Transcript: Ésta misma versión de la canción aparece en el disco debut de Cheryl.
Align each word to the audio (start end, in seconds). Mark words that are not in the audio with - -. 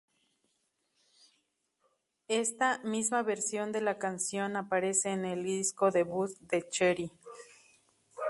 Ésta 2.27 2.79
misma 2.83 3.21
versión 3.21 3.71
de 3.71 3.81
la 3.81 3.99
canción 3.99 4.55
aparece 4.55 5.11
en 5.11 5.25
el 5.25 5.43
disco 5.43 5.91
debut 5.91 6.31
de 6.39 6.67
Cheryl. 6.67 7.11